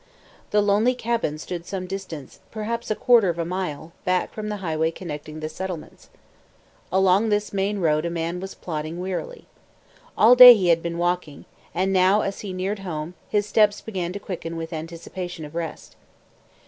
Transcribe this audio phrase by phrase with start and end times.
[0.49, 4.55] The lonely cabin stood some distance, perhaps a quarter of a mile, back from the
[4.57, 6.09] highway connecting the settlements.
[6.91, 9.45] Along this main road a man was plodding wearily.
[10.17, 11.45] All day he had been walking,
[11.75, 15.95] and now as he neared home his steps began to quicken with anticipation of rest.